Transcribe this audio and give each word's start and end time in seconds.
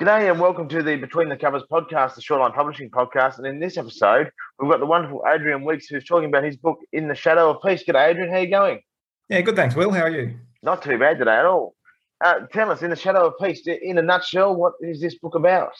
G'day 0.00 0.30
and 0.30 0.40
welcome 0.40 0.66
to 0.70 0.82
the 0.82 0.96
Between 0.96 1.28
the 1.28 1.36
Covers 1.36 1.62
podcast, 1.70 2.14
the 2.14 2.22
Shawline 2.22 2.54
Publishing 2.54 2.88
podcast. 2.88 3.36
And 3.36 3.46
in 3.46 3.60
this 3.60 3.76
episode, 3.76 4.30
we've 4.58 4.70
got 4.70 4.80
the 4.80 4.86
wonderful 4.86 5.22
Adrian 5.30 5.62
Weeks 5.62 5.88
who's 5.88 6.06
talking 6.06 6.30
about 6.30 6.42
his 6.42 6.56
book, 6.56 6.78
In 6.94 7.06
the 7.06 7.14
Shadow 7.14 7.50
of 7.50 7.58
Peace. 7.62 7.84
G'day, 7.86 8.08
Adrian. 8.08 8.30
How 8.30 8.36
are 8.36 8.40
you 8.40 8.50
going? 8.50 8.80
Yeah, 9.28 9.42
good. 9.42 9.56
Thanks, 9.56 9.76
Will. 9.76 9.90
How 9.90 10.04
are 10.04 10.08
you? 10.08 10.38
Not 10.62 10.80
too 10.80 10.98
bad 10.98 11.18
today 11.18 11.36
at 11.36 11.44
all. 11.44 11.74
Uh, 12.24 12.46
tell 12.50 12.70
us, 12.70 12.80
In 12.80 12.88
the 12.88 12.96
Shadow 12.96 13.26
of 13.26 13.34
Peace, 13.38 13.60
in 13.66 13.98
a 13.98 14.02
nutshell, 14.02 14.56
what 14.56 14.72
is 14.80 15.02
this 15.02 15.18
book 15.18 15.34
about? 15.34 15.74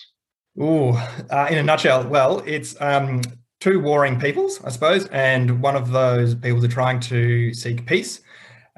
Oh, 0.60 0.92
uh, 1.30 1.48
in 1.50 1.56
a 1.56 1.62
nutshell, 1.62 2.06
well, 2.06 2.42
it's 2.44 2.78
um, 2.82 3.22
two 3.58 3.80
warring 3.80 4.20
peoples, 4.20 4.62
I 4.62 4.68
suppose, 4.68 5.06
and 5.06 5.62
one 5.62 5.76
of 5.76 5.92
those 5.92 6.34
peoples 6.34 6.62
are 6.62 6.68
trying 6.68 7.00
to 7.00 7.54
seek 7.54 7.86
peace. 7.86 8.20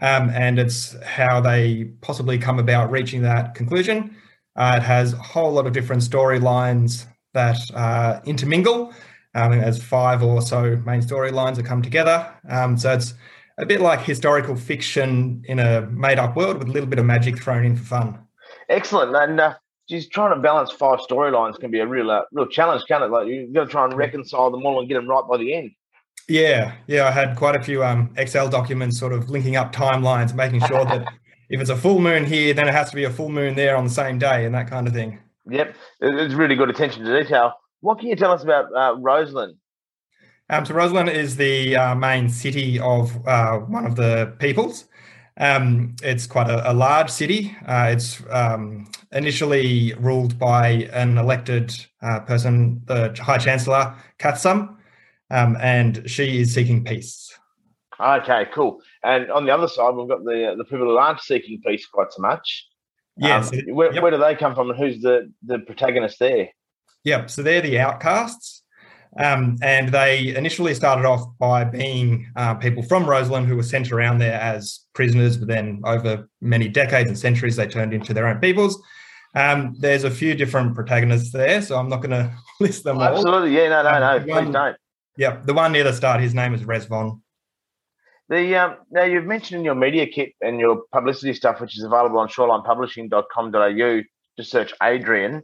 Um, 0.01 0.31
and 0.31 0.61
it's 0.61 0.95
how 1.03 1.41
they 1.41 1.87
possibly 2.01 2.39
come 2.39 2.61
about 2.61 2.93
reaching 2.93 3.23
that 3.23 3.57
conclusion 3.57 4.15
uh, 4.57 4.75
it 4.77 4.83
has 4.83 5.13
a 5.13 5.17
whole 5.17 5.53
lot 5.53 5.67
of 5.67 5.73
different 5.73 6.03
storylines 6.03 7.07
that 7.35 7.59
uh, 7.75 8.21
intermingle 8.25 8.93
um, 9.35 9.53
as 9.53 9.83
five 9.83 10.23
or 10.23 10.43
so 10.43 10.77
main 10.85 11.01
storylines 11.01 11.57
that 11.57 11.65
come 11.65 11.83
together. 11.83 12.33
Um, 12.49 12.77
so 12.77 12.93
it's 12.93 13.15
a 13.59 13.67
bit 13.67 13.81
like 13.81 14.01
historical 14.01 14.57
fiction 14.57 15.43
in 15.47 15.59
a 15.59 15.83
made 15.83 16.19
up 16.19 16.37
world 16.37 16.59
with 16.59 16.69
a 16.69 16.71
little 16.71 16.89
bit 16.89 16.99
of 16.99 17.07
magic 17.07 17.43
thrown 17.43 17.65
in 17.65 17.77
for 17.77 17.85
fun. 17.85 18.19
Excellent. 18.69 19.15
And 19.17 19.41
uh, 19.41 19.55
just 19.89 20.11
trying 20.11 20.35
to 20.35 20.41
balance 20.41 20.71
five 20.71 21.01
storylines 21.01 21.59
can 21.59 21.71
be 21.71 21.81
a 21.81 21.87
real, 21.87 22.11
uh, 22.11 22.23
real 22.33 22.47
challenge, 22.47 22.85
can't 22.87 23.05
it? 23.05 23.11
Like 23.11 23.29
you've 23.29 23.53
got 23.53 23.65
to 23.65 23.71
try 23.71 23.85
and 23.85 23.95
reconcile 23.95 24.51
them 24.51 24.65
all 24.67 24.81
and 24.81 24.89
get 24.89 24.95
them 24.95 25.09
right 25.09 25.25
by 25.29 25.39
the 25.39 25.55
end. 25.55 25.71
Yeah, 26.29 26.75
yeah, 26.87 27.09
I 27.09 27.11
had 27.11 27.37
quite 27.37 27.57
a 27.57 27.63
few 27.63 27.85
um, 27.85 28.11
Excel 28.17 28.49
documents 28.49 28.99
sort 28.99 29.13
of 29.13 29.29
linking 29.29 29.57
up 29.57 29.73
timelines, 29.73 30.35
making 30.35 30.61
sure 30.61 30.85
that 30.85 31.05
if 31.53 31.61
it's 31.61 31.71
a 31.71 31.77
full 31.77 32.01
moon 32.01 32.25
here, 32.25 32.55
then 32.55 32.67
it 32.67 32.73
has 32.73 32.89
to 32.91 32.97
be 32.97 33.05
a 33.05 33.11
full 33.11 33.29
moon 33.29 33.55
there 33.55 33.77
on 33.77 33.85
the 33.85 33.91
same 33.91 34.19
day 34.19 34.47
and 34.47 34.55
that 34.55 34.69
kind 34.69 34.89
of 34.89 34.95
thing. 34.95 35.19
Yep, 35.49 35.77
it's 36.01 36.35
really 36.35 36.57
good 36.57 36.71
attention 36.71 37.05
to 37.05 37.23
detail. 37.23 37.53
What 37.81 37.99
can 37.99 38.09
you 38.09 38.17
tell 38.17 38.33
us 38.33 38.43
about 38.43 38.67
uh, 38.75 38.97
Roasline? 38.97 39.57
Um, 40.49 40.65
so 40.65 40.73
Roasline 40.73 41.13
is 41.13 41.37
the 41.37 41.77
uh, 41.77 41.95
main 41.95 42.31
city 42.31 42.81
of 42.81 43.17
uh, 43.29 43.59
one 43.59 43.85
of 43.85 43.97
the 43.97 44.35
peoples. 44.39 44.87
Um, 45.37 45.95
it's 46.03 46.27
quite 46.27 46.49
a, 46.49 46.71
a 46.71 46.73
large 46.73 47.11
city. 47.11 47.55
Uh, 47.67 47.91
it's 47.91 48.23
um, 48.31 48.91
initially 49.13 49.93
ruled 49.99 50.39
by 50.39 50.89
an 50.93 51.19
elected 51.19 51.75
uh, 52.01 52.21
person, 52.21 52.81
the 52.87 53.15
High 53.21 53.39
Chancellor 53.39 53.95
Kathsum, 54.19 54.77
um, 55.31 55.57
and 55.61 56.09
she 56.09 56.41
is 56.41 56.55
seeking 56.55 56.83
peace. 56.83 57.31
Okay, 58.01 58.47
cool. 58.55 58.81
And 59.05 59.31
on 59.31 59.45
the 59.45 59.53
other 59.53 59.69
side, 59.69 59.95
we've 59.95 60.09
got 60.09 60.25
the 60.25 60.55
the 60.57 60.65
people 60.65 60.87
who 60.87 60.97
aren't 60.97 61.21
seeking 61.21 61.61
peace 61.65 61.87
quite 61.87 62.13
so 62.13 62.23
much. 62.23 62.69
Yes. 63.17 63.53
Um, 63.53 63.75
where, 63.75 63.93
yep. 63.93 64.03
where 64.03 64.13
do 64.13 64.19
they 64.19 64.35
come 64.35 64.55
from, 64.55 64.71
and 64.71 64.79
who's 64.79 65.03
the 65.03 65.33
the 65.45 65.59
protagonist 65.61 66.19
there? 66.19 66.49
Yep. 67.05 67.31
So 67.31 67.43
they're 67.43 67.61
the 67.61 67.79
outcasts, 67.79 68.63
um, 69.19 69.59
and 69.61 69.91
they 69.91 70.35
initially 70.35 70.75
started 70.75 71.05
off 71.05 71.27
by 71.39 71.65
being 71.65 72.31
uh, 72.37 72.55
people 72.55 72.83
from 72.83 73.05
Roasline 73.05 73.45
who 73.45 73.57
were 73.57 73.63
sent 73.63 73.93
around 73.93 74.19
there 74.19 74.41
as 74.41 74.81
prisoners, 74.95 75.37
but 75.37 75.49
then 75.49 75.83
over 75.85 76.29
many 76.41 76.69
decades 76.69 77.09
and 77.09 77.19
centuries, 77.19 77.57
they 77.57 77.67
turned 77.67 77.93
into 77.93 78.15
their 78.15 78.27
own 78.27 78.39
peoples. 78.39 78.81
Um, 79.35 79.75
there's 79.79 80.05
a 80.05 80.11
few 80.11 80.35
different 80.35 80.75
protagonists 80.75 81.33
there, 81.33 81.61
so 81.63 81.77
I'm 81.77 81.89
not 81.89 82.03
going 82.03 82.11
to 82.11 82.33
list 82.61 82.85
them 82.85 82.99
all. 82.99 83.05
Absolutely, 83.05 83.55
yeah, 83.55 83.69
no, 83.69 83.83
no, 83.83 83.99
no, 83.99 84.17
um, 84.17 84.23
please 84.23 84.33
one, 84.33 84.53
don't. 84.53 84.77
Yep, 85.19 85.47
the 85.47 85.55
one 85.55 85.73
near 85.73 85.85
the 85.85 85.93
start, 85.93 86.21
his 86.21 86.35
name 86.35 86.55
is 86.55 86.63
Rezvon. 86.63 87.21
The 88.33 88.57
um, 88.57 88.77
now 88.91 89.05
you've 89.05 89.27
mentioned 89.27 89.59
in 89.59 89.65
your 89.67 89.75
media 89.75 90.07
kit 90.07 90.33
and 90.41 90.59
your 90.59 90.85
publicity 90.91 91.35
stuff, 91.35 91.61
which 91.61 91.77
is 91.77 91.85
available 91.85 92.19
on 92.19 92.29
shawlinepublishing.com.au. 92.29 94.01
Just 94.39 94.51
search 94.51 94.73
Adrian. 94.83 95.43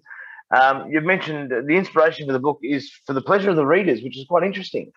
Um, 0.59 0.91
you've 0.91 1.05
mentioned 1.05 1.51
the 1.51 1.75
inspiration 1.75 2.27
for 2.27 2.33
the 2.33 2.39
book 2.39 2.59
is 2.63 2.91
for 3.05 3.13
the 3.13 3.21
pleasure 3.21 3.51
of 3.51 3.57
the 3.57 3.67
readers, 3.67 4.01
which 4.01 4.17
is 4.17 4.25
quite 4.27 4.43
interesting. 4.43 4.91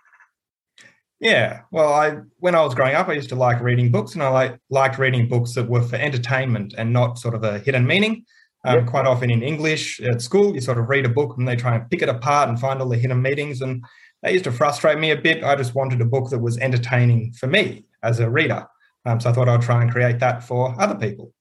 Yeah, 1.19 1.63
well, 1.73 1.91
I 1.91 2.19
when 2.37 2.55
I 2.55 2.61
was 2.61 2.73
growing 2.73 2.95
up, 2.95 3.09
I 3.09 3.13
used 3.13 3.27
to 3.27 3.35
like 3.35 3.59
reading 3.61 3.91
books, 3.91 4.13
and 4.13 4.23
I 4.23 4.29
like 4.29 4.57
liked 4.69 4.97
reading 4.97 5.27
books 5.27 5.53
that 5.55 5.67
were 5.67 5.81
for 5.81 5.97
entertainment 5.97 6.73
and 6.77 6.93
not 6.93 7.19
sort 7.19 7.35
of 7.35 7.43
a 7.43 7.59
hidden 7.59 7.85
meaning. 7.85 8.23
Um, 8.63 8.79
yep. 8.79 8.87
Quite 8.87 9.05
often 9.05 9.29
in 9.29 9.43
English 9.43 9.99
at 9.99 10.21
school, 10.21 10.55
you 10.55 10.61
sort 10.61 10.77
of 10.77 10.87
read 10.87 11.05
a 11.05 11.09
book 11.09 11.35
and 11.37 11.45
they 11.45 11.57
try 11.57 11.75
and 11.75 11.89
pick 11.89 12.01
it 12.01 12.07
apart 12.07 12.47
and 12.47 12.57
find 12.57 12.81
all 12.81 12.87
the 12.87 12.97
hidden 12.97 13.21
meanings. 13.21 13.59
And 13.59 13.83
that 14.21 14.33
used 14.33 14.45
to 14.45 14.51
frustrate 14.51 14.99
me 14.99 15.11
a 15.11 15.15
bit. 15.15 15.43
I 15.43 15.55
just 15.55 15.75
wanted 15.75 16.01
a 16.01 16.05
book 16.05 16.29
that 16.29 16.39
was 16.39 16.57
entertaining 16.59 17.33
for 17.33 17.47
me 17.47 17.85
as 18.03 18.19
a 18.19 18.29
reader. 18.29 18.67
Um, 19.05 19.19
so 19.19 19.29
I 19.29 19.33
thought 19.33 19.49
I'd 19.49 19.61
try 19.61 19.81
and 19.81 19.91
create 19.91 20.19
that 20.19 20.43
for 20.43 20.75
other 20.79 20.95
people. 20.95 21.33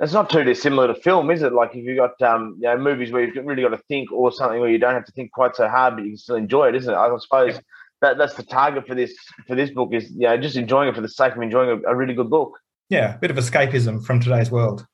It's 0.00 0.12
not 0.12 0.28
too 0.28 0.42
dissimilar 0.42 0.88
to 0.88 0.94
film, 1.00 1.30
is 1.30 1.42
it? 1.42 1.52
Like 1.52 1.70
if 1.74 1.84
you've 1.84 1.96
got 1.98 2.20
um, 2.22 2.56
you 2.58 2.68
know, 2.68 2.76
movies 2.76 3.12
where 3.12 3.22
you've 3.22 3.46
really 3.46 3.62
got 3.62 3.68
to 3.68 3.82
think, 3.88 4.10
or 4.10 4.32
something 4.32 4.60
where 4.60 4.70
you 4.70 4.78
don't 4.78 4.94
have 4.94 5.04
to 5.04 5.12
think 5.12 5.30
quite 5.30 5.54
so 5.54 5.68
hard, 5.68 5.94
but 5.94 6.04
you 6.04 6.10
can 6.10 6.18
still 6.18 6.36
enjoy 6.36 6.68
it, 6.68 6.74
isn't 6.74 6.92
it? 6.92 6.96
I 6.96 7.16
suppose 7.18 7.54
yeah. 7.54 7.60
that 8.00 8.18
that's 8.18 8.34
the 8.34 8.42
target 8.42 8.88
for 8.88 8.96
this 8.96 9.14
for 9.46 9.54
this 9.54 9.70
book 9.70 9.90
is 9.92 10.10
you 10.10 10.26
know 10.26 10.36
just 10.36 10.56
enjoying 10.56 10.88
it 10.88 10.96
for 10.96 11.00
the 11.00 11.08
sake 11.08 11.36
of 11.36 11.42
enjoying 11.42 11.70
a, 11.70 11.92
a 11.92 11.94
really 11.94 12.14
good 12.14 12.28
book. 12.28 12.58
Yeah, 12.90 13.14
a 13.14 13.18
bit 13.18 13.30
of 13.30 13.36
escapism 13.36 14.04
from 14.04 14.18
today's 14.18 14.50
world. 14.50 14.84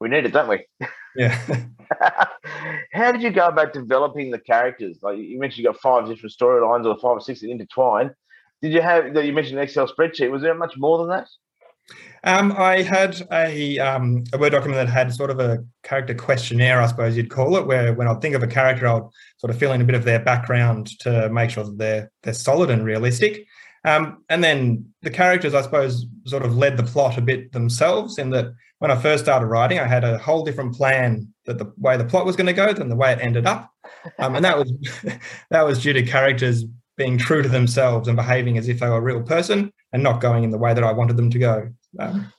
We 0.00 0.08
need 0.08 0.26
it, 0.26 0.32
don't 0.32 0.48
we? 0.48 0.66
Yeah. 1.18 1.38
How 2.92 3.10
did 3.10 3.22
you 3.22 3.30
go 3.30 3.46
about 3.48 3.72
developing 3.72 4.30
the 4.30 4.38
characters? 4.38 4.98
Like 5.00 5.16
you 5.16 5.40
mentioned, 5.40 5.64
you 5.64 5.64
got 5.64 5.80
five 5.80 6.06
different 6.06 6.34
storylines 6.38 6.84
or 6.84 6.94
five 6.96 7.16
or 7.16 7.20
six 7.20 7.40
that 7.40 7.48
intertwine. 7.48 8.10
Did 8.60 8.74
you 8.74 8.82
have? 8.82 9.14
that? 9.14 9.24
You 9.24 9.32
mentioned 9.32 9.56
an 9.56 9.64
Excel 9.64 9.88
spreadsheet. 9.88 10.30
Was 10.30 10.42
there 10.42 10.54
much 10.54 10.74
more 10.76 10.98
than 10.98 11.08
that? 11.08 11.26
Um, 12.24 12.52
I 12.52 12.82
had 12.82 13.26
a, 13.32 13.78
um, 13.78 14.24
a 14.32 14.38
Word 14.38 14.50
document 14.50 14.76
that 14.76 14.92
had 14.92 15.14
sort 15.14 15.30
of 15.30 15.38
a 15.38 15.64
character 15.84 16.14
questionnaire, 16.14 16.80
I 16.80 16.86
suppose 16.86 17.16
you'd 17.16 17.30
call 17.30 17.56
it, 17.56 17.66
where 17.66 17.94
when 17.94 18.08
I'd 18.08 18.20
think 18.20 18.34
of 18.34 18.42
a 18.42 18.48
character, 18.48 18.88
I'd 18.88 19.02
sort 19.38 19.50
of 19.50 19.58
fill 19.58 19.72
in 19.72 19.80
a 19.80 19.84
bit 19.84 19.94
of 19.94 20.04
their 20.04 20.18
background 20.18 20.88
to 21.00 21.28
make 21.30 21.50
sure 21.50 21.64
that 21.64 21.78
they're 21.78 22.10
they're 22.22 22.34
solid 22.34 22.70
and 22.70 22.84
realistic. 22.84 23.46
Um, 23.86 24.24
and 24.28 24.42
then 24.42 24.92
the 25.02 25.10
characters, 25.10 25.54
I 25.54 25.62
suppose, 25.62 26.06
sort 26.26 26.44
of 26.44 26.56
led 26.56 26.76
the 26.76 26.82
plot 26.82 27.16
a 27.16 27.20
bit 27.20 27.52
themselves 27.52 28.18
in 28.18 28.30
that 28.30 28.52
when 28.80 28.90
I 28.90 28.96
first 28.96 29.24
started 29.24 29.46
writing, 29.46 29.78
I 29.78 29.86
had 29.86 30.02
a 30.02 30.18
whole 30.18 30.44
different 30.44 30.74
plan 30.74 31.32
that 31.46 31.58
the 31.58 31.72
way 31.78 31.96
the 31.96 32.04
plot 32.04 32.26
was 32.26 32.34
going 32.34 32.48
to 32.48 32.52
go 32.52 32.72
than 32.72 32.88
the 32.88 32.96
way 32.96 33.12
it 33.12 33.20
ended 33.20 33.46
up. 33.46 33.70
Um, 34.18 34.34
and 34.34 34.44
that 34.44 34.58
was 34.58 34.72
that 35.50 35.62
was 35.62 35.82
due 35.82 35.92
to 35.92 36.02
characters 36.02 36.64
being 36.96 37.16
true 37.16 37.42
to 37.42 37.48
themselves 37.48 38.08
and 38.08 38.16
behaving 38.16 38.58
as 38.58 38.68
if 38.68 38.80
they 38.80 38.88
were 38.88 38.96
a 38.96 39.00
real 39.00 39.22
person 39.22 39.72
and 39.92 40.02
not 40.02 40.20
going 40.20 40.44
in 40.44 40.50
the 40.50 40.58
way 40.58 40.74
that 40.74 40.84
I 40.84 40.92
wanted 40.92 41.16
them 41.16 41.30
to 41.30 41.38
go. 41.38 41.70
Um, 41.98 42.32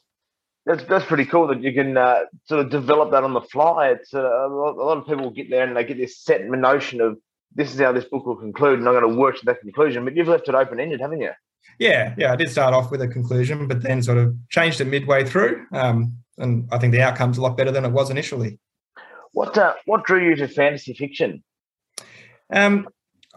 that's 0.66 0.84
that's 0.84 1.06
pretty 1.06 1.25
cool 1.25 1.47
that 1.47 1.64
you 1.64 1.72
can 1.72 1.96
uh, 1.96 2.24
sort 2.46 2.66
of 2.66 2.69
develop 2.69 3.12
that 3.12 3.24
on 3.24 3.34
the 3.34 3.41
fly. 3.41 3.88
It's 3.88 4.14
uh, 4.14 4.19
a, 4.19 4.50
lot, 4.50 4.75
a 4.75 4.84
lot 4.84 4.97
of 4.97 5.08
people 5.08 5.31
get 5.31 5.50
there 5.50 5.66
and 5.66 5.78
they 5.78 5.85
get 5.85 5.97
this 5.97 6.19
set 6.19 6.44
notion 6.44 7.00
of 7.00 7.18
this 7.57 7.73
is 7.73 7.79
how 7.81 7.91
this 7.91 8.06
book 8.06 8.25
will 8.25 8.35
conclude, 8.35 8.79
and 8.79 8.88
I'm 8.88 8.94
going 8.94 9.13
to 9.13 9.19
work 9.19 9.35
to 9.40 9.45
that 9.45 9.59
conclusion. 9.62 10.06
But 10.06 10.16
you've 10.16 10.28
left 10.28 10.47
it 10.47 10.56
open 10.56 10.79
ended, 10.79 11.01
haven't 11.01 11.19
you? 11.19 11.31
Yeah, 11.79 12.13
yeah. 12.18 12.31
I 12.31 12.35
did 12.35 12.50
start 12.50 12.73
off 12.73 12.91
with 12.91 13.01
a 13.01 13.07
conclusion, 13.07 13.67
but 13.67 13.82
then 13.82 14.02
sort 14.02 14.20
of 14.20 14.35
changed 14.49 14.79
it 14.79 14.85
midway 14.85 15.26
through, 15.26 15.66
um, 15.73 16.16
and 16.37 16.70
I 16.72 16.78
think 16.78 16.93
the 16.93 17.02
outcome's 17.02 17.37
a 17.37 17.41
lot 17.41 17.58
better 17.58 17.72
than 17.72 17.84
it 17.84 17.91
was 17.91 18.09
initially. 18.09 18.59
What 19.34 19.58
uh, 19.58 19.73
what 19.85 20.05
drew 20.05 20.23
you 20.29 20.35
to 20.35 20.47
fantasy 20.47 20.93
fiction? 20.93 21.43
Um, 22.53 22.87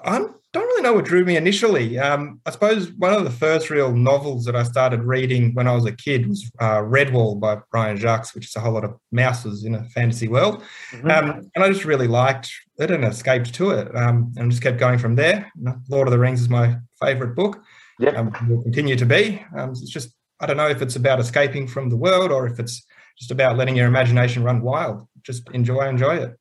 I 0.04 0.26
don't 0.52 0.66
really 0.66 0.82
know 0.82 0.94
what 0.94 1.04
drew 1.04 1.24
me 1.24 1.36
initially. 1.36 1.98
Um, 1.98 2.40
I 2.44 2.50
suppose 2.50 2.90
one 2.92 3.14
of 3.14 3.22
the 3.22 3.30
first 3.30 3.70
real 3.70 3.94
novels 3.94 4.44
that 4.46 4.56
I 4.56 4.64
started 4.64 5.04
reading 5.04 5.54
when 5.54 5.68
I 5.68 5.74
was 5.74 5.86
a 5.86 5.92
kid 5.92 6.28
was 6.28 6.50
uh, 6.58 6.78
Redwall 6.78 7.38
by 7.38 7.58
Brian 7.70 7.96
Jacques, 7.96 8.34
which 8.34 8.46
is 8.46 8.56
a 8.56 8.60
whole 8.60 8.72
lot 8.72 8.84
of 8.84 8.96
mouses 9.12 9.64
in 9.64 9.76
a 9.76 9.84
fantasy 9.84 10.26
world. 10.26 10.62
Mm-hmm. 10.90 11.10
Um, 11.10 11.50
and 11.54 11.64
I 11.64 11.68
just 11.68 11.84
really 11.84 12.08
liked 12.08 12.50
it 12.78 12.90
and 12.90 13.04
escaped 13.04 13.54
to 13.54 13.70
it 13.70 13.94
um, 13.94 14.32
and 14.36 14.50
just 14.50 14.62
kept 14.62 14.78
going 14.78 14.98
from 14.98 15.14
there. 15.14 15.50
Lord 15.88 16.08
of 16.08 16.12
the 16.12 16.18
Rings 16.18 16.40
is 16.40 16.48
my 16.48 16.78
favorite 17.00 17.36
book. 17.36 17.62
Yep. 18.00 18.16
Um, 18.16 18.48
will 18.48 18.62
continue 18.62 18.96
to 18.96 19.06
be. 19.06 19.44
Um, 19.56 19.70
it's 19.70 19.90
just, 19.90 20.10
I 20.40 20.46
don't 20.46 20.56
know 20.56 20.68
if 20.68 20.82
it's 20.82 20.96
about 20.96 21.20
escaping 21.20 21.68
from 21.68 21.90
the 21.90 21.96
world 21.96 22.32
or 22.32 22.46
if 22.46 22.58
it's 22.58 22.84
just 23.18 23.30
about 23.30 23.56
letting 23.56 23.76
your 23.76 23.86
imagination 23.86 24.42
run 24.42 24.62
wild. 24.62 25.06
Just 25.22 25.48
enjoy, 25.50 25.86
enjoy 25.86 26.16
it. 26.16 26.36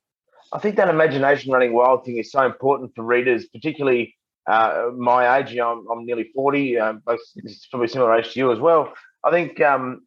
I 0.52 0.58
think 0.58 0.76
that 0.76 0.88
imagination 0.88 1.52
running 1.52 1.72
wild 1.72 2.04
thing 2.04 2.18
is 2.18 2.32
so 2.32 2.44
important 2.44 2.94
for 2.94 3.04
readers, 3.04 3.46
particularly 3.46 4.16
uh, 4.48 4.90
my 4.96 5.38
age. 5.38 5.50
You 5.50 5.58
know, 5.58 5.72
I'm, 5.72 5.86
I'm 5.90 6.06
nearly 6.06 6.30
40, 6.34 6.78
uh, 6.78 6.94
it's 7.36 7.66
probably 7.68 7.88
similar 7.88 8.14
age 8.16 8.32
to 8.32 8.38
you 8.40 8.52
as 8.52 8.58
well. 8.58 8.92
I 9.24 9.30
think 9.30 9.60
um, 9.60 10.02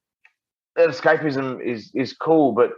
that 0.76 0.90
escapism 0.90 1.64
is 1.64 1.92
is 1.94 2.14
cool, 2.14 2.52
but 2.52 2.74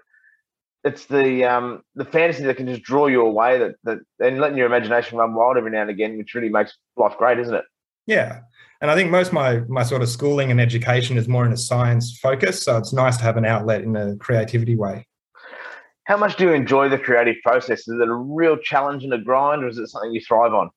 it's 0.84 1.06
the 1.06 1.44
um, 1.46 1.82
the 1.96 2.06
fantasy 2.06 2.44
that 2.44 2.58
can 2.58 2.68
just 2.68 2.84
draw 2.84 3.08
you 3.08 3.22
away 3.22 3.58
that 3.58 3.76
that 3.84 4.00
and 4.20 4.40
letting 4.40 4.58
your 4.58 4.68
imagination 4.68 5.18
run 5.18 5.34
wild 5.34 5.58
every 5.58 5.72
now 5.72 5.82
and 5.82 5.90
again, 5.90 6.18
which 6.18 6.36
really 6.36 6.50
makes 6.50 6.78
life 6.98 7.18
great, 7.18 7.40
isn't 7.40 7.56
it? 7.56 7.66
Yeah. 8.06 8.42
And 8.82 8.92
I 8.92 8.96
think 8.96 9.10
most 9.10 9.34
my 9.34 9.62
my 9.68 9.84
sort 9.84 10.02
of 10.02 10.10
schooling 10.10 10.52
and 10.52 10.62
education 10.62 11.18
is 11.18 11.28
more 11.28 11.46
in 11.46 11.52
a 11.52 11.58
science 11.58 12.18
focus. 12.18 12.64
So 12.64 12.78
it's 12.78 12.94
nice 12.94 13.18
to 13.18 13.24
have 13.24 13.38
an 13.38 13.46
outlet 13.46 13.82
in 13.82 13.96
a 13.96 14.16
creativity 14.18 14.76
way. 14.76 15.08
How 16.06 16.18
much 16.18 16.38
do 16.38 16.46
you 16.46 16.54
enjoy 16.54 16.90
the 16.90 17.00
creative 17.00 17.36
process? 17.44 17.80
Is 17.88 18.00
it 18.00 18.08
a 18.08 18.14
real 18.14 18.58
challenge 18.58 19.04
and 19.04 19.14
a 19.14 19.18
grind, 19.18 19.64
or 19.64 19.68
is 19.68 19.78
it 19.78 19.88
something 19.88 20.14
you 20.14 20.22
thrive 20.22 20.54
on? 20.54 20.70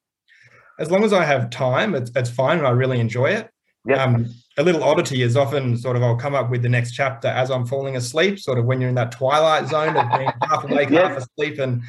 As 0.79 0.91
long 0.91 1.05
as 1.05 1.13
I 1.13 1.25
have 1.25 1.51
time, 1.51 1.95
it's, 1.95 2.11
it's 2.17 2.31
fine 2.31 2.59
and 2.59 2.67
I 2.67 2.71
really 2.71 2.99
enjoy 2.99 3.31
it. 3.31 3.51
Yep. 3.87 3.99
Um, 3.99 4.27
a 4.57 4.63
little 4.63 4.83
oddity 4.83 5.23
is 5.23 5.37
often 5.37 5.77
sort 5.77 5.97
of 5.97 6.03
I'll 6.03 6.17
come 6.17 6.35
up 6.35 6.51
with 6.51 6.63
the 6.63 6.69
next 6.69 6.93
chapter 6.93 7.29
as 7.29 7.51
I'm 7.51 7.67
falling 7.67 7.97
asleep, 7.97 8.39
sort 8.39 8.59
of 8.59 8.65
when 8.65 8.81
you're 8.81 8.89
in 8.89 8.95
that 8.97 9.13
twilight 9.13 9.69
zone 9.69 9.97
of 9.97 10.19
being 10.19 10.31
half 10.43 10.65
awake, 10.65 10.91
yep. 10.91 11.11
half 11.11 11.19
asleep, 11.19 11.59
and 11.59 11.83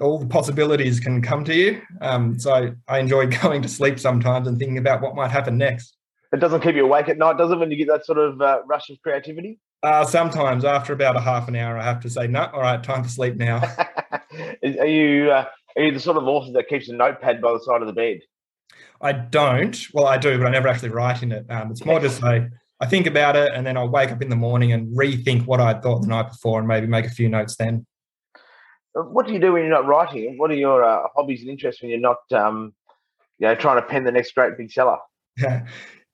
all 0.00 0.18
the 0.18 0.26
possibilities 0.26 1.00
can 1.00 1.20
come 1.20 1.44
to 1.44 1.54
you. 1.54 1.82
Um, 2.00 2.38
so 2.38 2.74
I 2.88 2.98
enjoy 2.98 3.26
going 3.42 3.62
to 3.62 3.68
sleep 3.68 3.98
sometimes 3.98 4.46
and 4.46 4.58
thinking 4.58 4.78
about 4.78 5.02
what 5.02 5.14
might 5.14 5.30
happen 5.30 5.58
next. 5.58 5.96
It 6.32 6.40
doesn't 6.40 6.62
keep 6.62 6.74
you 6.74 6.84
awake 6.84 7.08
at 7.08 7.18
night, 7.18 7.38
does 7.38 7.50
it, 7.50 7.58
when 7.58 7.70
you 7.70 7.76
get 7.76 7.88
that 7.88 8.06
sort 8.06 8.18
of 8.18 8.40
uh, 8.40 8.60
rush 8.66 8.90
of 8.90 9.00
creativity? 9.02 9.58
Uh, 9.84 10.02
sometimes 10.02 10.64
after 10.64 10.94
about 10.94 11.14
a 11.14 11.20
half 11.20 11.46
an 11.46 11.54
hour, 11.54 11.76
I 11.76 11.84
have 11.84 12.00
to 12.00 12.10
say, 12.10 12.26
no, 12.26 12.48
all 12.54 12.62
right, 12.62 12.82
time 12.82 13.02
for 13.02 13.10
sleep 13.10 13.36
now. 13.36 13.58
are 14.62 14.86
you 14.86 15.30
uh, 15.30 15.44
are 15.76 15.82
you 15.82 15.92
the 15.92 16.00
sort 16.00 16.16
of 16.16 16.24
author 16.24 16.52
that 16.52 16.68
keeps 16.68 16.88
a 16.88 16.94
notepad 16.94 17.42
by 17.42 17.52
the 17.52 17.60
side 17.60 17.82
of 17.82 17.86
the 17.86 17.92
bed? 17.92 18.20
I 19.02 19.12
don't. 19.12 19.78
Well, 19.92 20.06
I 20.06 20.16
do, 20.16 20.38
but 20.38 20.46
I 20.46 20.50
never 20.50 20.68
actually 20.68 20.88
write 20.88 21.22
in 21.22 21.32
it. 21.32 21.44
Um, 21.50 21.70
it's 21.70 21.84
more 21.84 22.00
just 22.00 22.24
I, 22.24 22.48
I 22.80 22.86
think 22.86 23.06
about 23.06 23.36
it 23.36 23.52
and 23.52 23.66
then 23.66 23.76
I'll 23.76 23.90
wake 23.90 24.10
up 24.10 24.22
in 24.22 24.30
the 24.30 24.36
morning 24.36 24.72
and 24.72 24.96
rethink 24.96 25.44
what 25.44 25.60
I 25.60 25.74
thought 25.74 26.00
the 26.00 26.08
night 26.08 26.30
before 26.30 26.58
and 26.60 26.66
maybe 26.66 26.86
make 26.86 27.04
a 27.04 27.10
few 27.10 27.28
notes 27.28 27.56
then. 27.56 27.84
Uh, 28.96 29.02
what 29.02 29.26
do 29.26 29.34
you 29.34 29.38
do 29.38 29.52
when 29.52 29.64
you're 29.64 29.70
not 29.70 29.86
writing? 29.86 30.38
What 30.38 30.50
are 30.50 30.56
your 30.56 30.82
uh, 30.82 31.08
hobbies 31.14 31.42
and 31.42 31.50
interests 31.50 31.82
when 31.82 31.90
you're 31.90 32.00
not, 32.00 32.20
um, 32.32 32.72
you 33.38 33.48
know, 33.48 33.54
trying 33.54 33.76
to 33.76 33.86
pen 33.86 34.04
the 34.04 34.12
next 34.12 34.34
great 34.34 34.56
big 34.56 34.72
seller? 34.72 34.96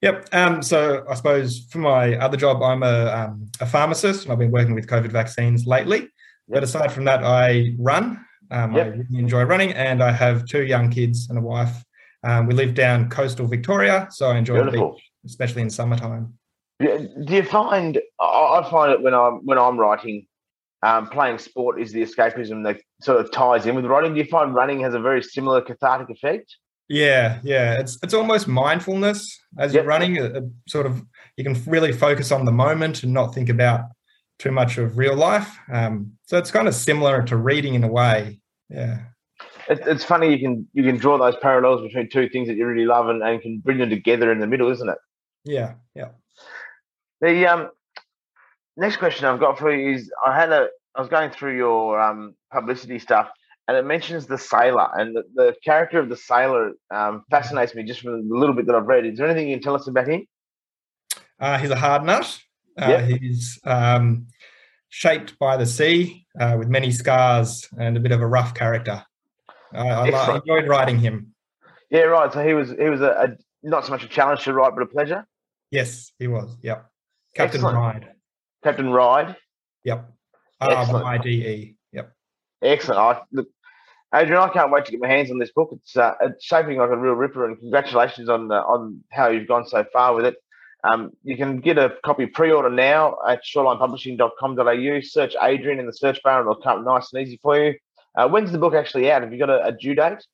Yep. 0.03 0.29
Um, 0.33 0.63
so 0.63 1.05
I 1.09 1.15
suppose 1.15 1.67
for 1.71 1.79
my 1.79 2.17
other 2.17 2.37
job, 2.37 2.63
I'm 2.63 2.83
a, 2.83 3.07
um, 3.07 3.51
a 3.61 3.67
pharmacist 3.67 4.25
and 4.25 4.33
I've 4.33 4.39
been 4.39 4.51
working 4.51 4.75
with 4.75 4.87
COVID 4.87 5.13
vaccines 5.13 5.67
lately. 5.67 6.09
But 6.49 6.65
aside 6.65 6.91
from 6.91 7.05
that, 7.05 7.23
I 7.23 7.75
run. 7.79 8.25
Um, 8.51 8.75
yep. 8.75 8.87
I 8.87 8.91
really 8.91 9.19
enjoy 9.19 9.43
running 9.45 9.73
and 9.75 10.03
I 10.03 10.11
have 10.11 10.47
two 10.47 10.65
young 10.65 10.91
kids 10.91 11.29
and 11.29 11.39
a 11.39 11.43
wife. 11.43 11.85
Um, 12.25 12.47
we 12.47 12.55
live 12.55 12.75
down 12.75 13.09
coastal 13.09 13.47
Victoria, 13.47 14.09
so 14.11 14.31
I 14.31 14.37
enjoy 14.37 14.63
Beautiful. 14.63 14.89
the 14.89 14.95
beach, 14.95 15.11
especially 15.27 15.63
in 15.63 15.71
summertime. 15.71 16.35
Do 16.81 17.09
you 17.29 17.43
find 17.43 18.01
I 18.19 18.67
find 18.71 18.93
it 18.93 19.03
when 19.03 19.15
I'm 19.15 19.45
when 19.45 19.59
I'm 19.59 19.79
writing, 19.79 20.27
um, 20.83 21.09
playing 21.09 21.39
sport 21.39 21.81
is 21.81 21.93
the 21.93 22.03
escapism 22.03 22.65
that 22.65 22.81
sort 23.03 23.21
of 23.21 23.31
ties 23.31 23.67
in 23.67 23.75
with 23.75 23.85
writing. 23.85 24.15
Do 24.15 24.19
you 24.19 24.27
find 24.27 24.55
running 24.55 24.81
has 24.81 24.95
a 24.95 25.01
very 25.01 25.23
similar 25.23 25.61
cathartic 25.61 26.11
effect? 26.11 26.57
Yeah, 26.91 27.39
yeah. 27.45 27.79
It's 27.79 27.99
it's 28.03 28.15
almost 28.15 28.49
mindfulness 28.49 29.41
as 29.59 29.73
yep. 29.73 29.83
you're 29.83 29.89
running. 29.89 30.17
It, 30.17 30.37
it 30.37 30.45
sort 30.69 30.87
of 30.87 31.01
you 31.37 31.45
can 31.45 31.55
really 31.65 31.93
focus 31.93 32.33
on 32.33 32.45
the 32.45 32.53
moment 32.53 33.05
and 33.05 33.15
not 33.15 33.33
think 33.33 33.49
about 33.49 33.83
too 34.41 34.51
much 34.51 34.77
of 34.77 34.99
real 34.99 35.15
life. 35.15 35.57
Um, 35.73 36.13
so 36.27 36.37
it's 36.37 36.51
kind 36.51 36.67
of 36.67 36.75
similar 36.75 37.23
to 37.23 37.37
reading 37.37 37.75
in 37.75 37.85
a 37.85 37.89
way. 37.89 38.41
Yeah. 38.69 39.03
It, 39.69 39.83
it's 39.87 40.03
funny 40.03 40.33
you 40.33 40.41
can 40.41 40.67
you 40.73 40.83
can 40.83 40.97
draw 40.97 41.17
those 41.17 41.37
parallels 41.41 41.81
between 41.81 42.11
two 42.11 42.29
things 42.29 42.49
that 42.49 42.57
you 42.57 42.67
really 42.67 42.87
love 42.87 43.09
and, 43.09 43.23
and 43.23 43.41
can 43.41 43.61
bring 43.61 43.79
them 43.79 43.89
together 43.89 44.33
in 44.33 44.41
the 44.41 44.49
middle, 44.49 44.69
isn't 44.73 44.89
it? 44.89 44.99
Yeah, 45.45 45.75
yeah. 45.95 46.09
The 47.21 47.47
um, 47.47 47.71
next 48.77 48.97
question 48.97 49.27
I've 49.27 49.39
got 49.39 49.61
for 49.61 49.73
you 49.73 49.95
is 49.95 50.11
I 50.27 50.35
had 50.35 50.51
a 50.51 50.69
I 50.97 51.01
was 51.01 51.09
going 51.09 51.31
through 51.31 51.57
your 51.57 52.01
um, 52.01 52.35
publicity 52.51 52.99
stuff 52.99 53.31
and 53.71 53.77
it 53.77 53.87
mentions 53.87 54.27
the 54.27 54.37
sailor 54.37 54.89
and 54.99 55.15
the, 55.15 55.23
the 55.33 55.55
character 55.65 56.01
of 56.01 56.09
the 56.09 56.17
sailor 56.17 56.73
um, 56.91 57.23
fascinates 57.31 57.73
me 57.73 57.85
just 57.85 58.01
from 58.01 58.29
the 58.29 58.35
little 58.35 58.53
bit 58.53 58.67
that 58.67 58.75
I've 58.75 58.89
read. 58.89 59.07
Is 59.07 59.17
there 59.17 59.29
anything 59.29 59.49
you 59.49 59.55
can 59.55 59.63
tell 59.63 59.77
us 59.77 59.87
about 59.87 60.09
him? 60.09 60.27
Uh, 61.39 61.57
he's 61.57 61.71
a 61.71 61.77
hard 61.77 62.03
nut. 62.03 62.37
Uh, 62.77 62.89
yep. 62.89 63.21
He's 63.21 63.61
um, 63.63 64.27
shaped 64.89 65.39
by 65.39 65.57
the 65.57 65.67
sea 65.67 66.27
uh, 66.41 66.57
with 66.59 66.67
many 66.67 66.91
scars 66.91 67.69
and 67.79 67.97
a 67.97 68.01
bit 68.01 68.11
of 68.11 68.21
a 68.21 68.27
rough 68.27 68.55
character. 68.55 69.05
I, 69.73 70.11
I 70.11 70.35
enjoyed 70.35 70.67
writing 70.67 70.99
him. 70.99 71.33
Yeah, 71.91 72.01
right. 72.03 72.33
So 72.33 72.45
he 72.45 72.55
was 72.55 72.71
he 72.71 72.89
was 72.89 73.01
a, 73.03 73.11
a, 73.11 73.29
not 73.63 73.85
so 73.85 73.93
much 73.93 74.03
a 74.03 74.09
challenge 74.09 74.43
to 74.45 74.53
write, 74.53 74.75
but 74.75 74.83
a 74.83 74.87
pleasure. 74.87 75.25
Yes, 75.71 76.11
he 76.19 76.27
was. 76.27 76.57
Yep. 76.63 76.91
Captain 77.37 77.61
Excellent. 77.61 77.77
Ride. 77.77 78.09
Captain 78.65 78.91
Ride. 78.91 79.37
Yep. 79.85 80.11
R 80.61 81.05
I 81.05 81.19
D 81.19 81.31
E. 81.31 81.77
Yep. 81.93 82.13
Excellent. 82.63 82.99
I, 82.99 83.23
look, 83.33 83.49
Adrian, 84.15 84.43
I 84.43 84.49
can't 84.49 84.73
wait 84.73 84.85
to 84.87 84.91
get 84.91 85.01
my 85.01 85.09
hands 85.09 85.31
on 85.31 85.39
this 85.39 85.53
book. 85.53 85.71
It's 85.73 85.97
uh, 85.97 86.15
it's 86.21 86.45
shaping 86.45 86.79
like 86.79 86.91
a 86.91 86.97
real 86.97 87.15
ripper, 87.15 87.47
and 87.47 87.59
congratulations 87.59 88.29
on 88.29 88.51
uh, 88.51 88.61
on 88.63 89.03
how 89.11 89.29
you've 89.29 89.47
gone 89.47 89.67
so 89.67 89.85
far 89.93 90.15
with 90.15 90.25
it. 90.25 90.37
Um, 90.83 91.11
you 91.23 91.37
can 91.37 91.61
get 91.61 91.79
a 91.79 91.95
copy 92.05 92.27
pre-order 92.27 92.71
now 92.71 93.19
at 93.29 93.43
shawlinepublishing.com.au. 93.45 95.01
Search 95.03 95.35
Adrian 95.43 95.79
in 95.79 95.87
the 95.87 95.93
search 95.93 96.21
bar, 96.23 96.41
and 96.41 96.51
it'll 96.51 96.63
come 96.63 96.79
up 96.79 96.85
nice 96.85 97.13
and 97.13 97.23
easy 97.23 97.39
for 97.43 97.63
you. 97.63 97.75
Uh, 98.17 98.29
when's 98.29 98.51
the 98.51 98.59
book 98.59 98.75
actually 98.75 99.11
out? 99.11 99.23
Have 99.23 99.33
you 99.33 99.39
got 99.39 99.51
a, 99.51 99.65
a 99.67 99.73
due 99.73 99.95
date? 99.95 100.25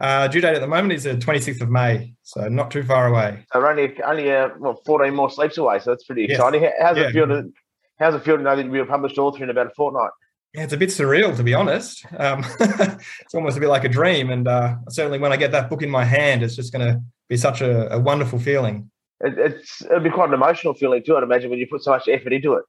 Uh, 0.00 0.28
due 0.28 0.40
date 0.40 0.54
at 0.54 0.60
the 0.60 0.66
moment 0.66 0.92
is 0.92 1.02
the 1.02 1.14
26th 1.14 1.60
of 1.60 1.68
May, 1.68 2.14
so 2.22 2.48
not 2.48 2.70
too 2.70 2.84
far 2.84 3.08
away. 3.08 3.44
So 3.52 3.58
we're 3.58 3.70
only 3.70 4.00
only 4.02 4.30
uh, 4.30 4.50
well, 4.58 4.80
14 4.86 5.12
more 5.12 5.30
sleeps 5.30 5.58
away, 5.58 5.80
so 5.80 5.90
that's 5.90 6.04
pretty 6.04 6.24
exciting. 6.24 6.62
Yes. 6.62 6.74
How's 6.80 6.96
yeah. 6.96 7.08
it 7.08 7.12
feel 7.12 7.26
to 7.26 7.50
How's 7.98 8.14
it 8.14 8.22
feel 8.22 8.36
to 8.36 8.42
know 8.42 8.54
that 8.54 8.62
you'll 8.62 8.72
be 8.72 8.78
a 8.78 8.86
published 8.86 9.18
author 9.18 9.42
in 9.42 9.50
about 9.50 9.66
a 9.66 9.70
fortnight? 9.70 10.12
Yeah, 10.54 10.64
it's 10.64 10.72
a 10.72 10.78
bit 10.78 10.88
surreal 10.88 11.36
to 11.36 11.42
be 11.42 11.54
honest. 11.54 12.06
Um, 12.16 12.44
it's 12.60 13.34
almost 13.34 13.56
a 13.56 13.60
bit 13.60 13.68
like 13.68 13.84
a 13.84 13.88
dream, 13.88 14.30
and 14.30 14.48
uh, 14.48 14.76
certainly 14.88 15.18
when 15.18 15.32
I 15.32 15.36
get 15.36 15.52
that 15.52 15.68
book 15.68 15.82
in 15.82 15.90
my 15.90 16.04
hand, 16.04 16.42
it's 16.42 16.56
just 16.56 16.72
going 16.72 16.86
to 16.86 17.00
be 17.28 17.36
such 17.36 17.60
a, 17.60 17.92
a 17.92 17.98
wonderful 17.98 18.38
feeling. 18.38 18.90
It, 19.20 19.38
it's 19.38 19.82
it'll 19.82 20.00
be 20.00 20.10
quite 20.10 20.28
an 20.28 20.34
emotional 20.34 20.74
feeling 20.74 21.02
too. 21.04 21.16
I'd 21.16 21.22
imagine 21.22 21.50
when 21.50 21.58
you 21.58 21.66
put 21.70 21.82
so 21.82 21.90
much 21.90 22.08
effort 22.08 22.32
into 22.32 22.54
it. 22.54 22.64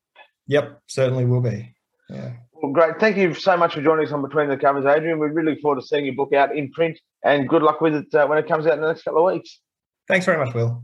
Yep, 0.48 0.82
certainly 0.88 1.26
will 1.26 1.42
be. 1.42 1.74
Yeah. 2.10 2.34
Well, 2.54 2.74
great. 2.74 3.00
Thank 3.00 3.16
you 3.18 3.34
so 3.34 3.56
much 3.56 3.76
for 3.76 3.82
joining 3.82 4.06
us 4.06 4.12
on 4.12 4.22
Between 4.22 4.50
the 4.50 4.58
Covers, 4.58 4.86
Adrian. 4.86 5.20
We 5.20 5.28
really 5.28 5.52
look 5.52 5.62
forward 5.62 5.80
to 5.80 5.88
seeing 5.88 6.06
your 6.06 6.16
book 6.16 6.34
out 6.34 6.56
in 6.56 6.72
print, 6.72 7.00
and 7.24 7.48
good 7.48 7.62
luck 7.62 7.80
with 7.80 7.96
it 7.96 8.14
uh, 8.14 8.28
when 8.28 8.38
it 8.38 8.48
comes 8.48 8.66
out 8.66 8.74
in 8.74 8.82
the 8.82 8.88
next 8.88 9.04
couple 9.04 9.26
of 9.26 9.34
weeks. 9.34 9.60
Thanks 10.08 10.26
very 10.26 10.44
much, 10.44 10.54
Will. 10.54 10.84